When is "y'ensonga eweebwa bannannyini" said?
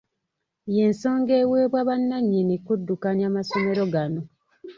0.73-2.55